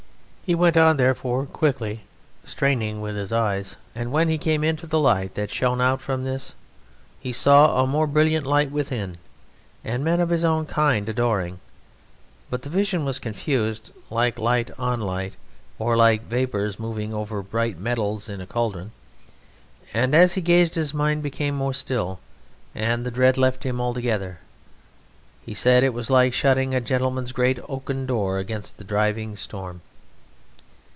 [0.43, 2.01] He went on therefore quickly,
[2.43, 6.25] straining with his eyes, and when he came into the light that shone out from
[6.25, 6.55] this
[7.21, 9.15] he saw a more brilliant light within,
[9.81, 11.61] and men of his own kind adoring;
[12.49, 15.35] but the vision was confused, like light on light
[15.79, 18.91] or like vapours moving over bright metals in a cauldron,
[19.93, 22.19] and as he gazed his mind became still
[22.75, 24.39] and the dread left him altogether.
[25.45, 29.79] He said it was like shutting a gentleman's great oaken door against a driving storm.